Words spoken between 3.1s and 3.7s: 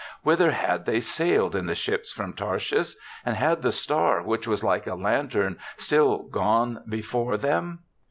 and had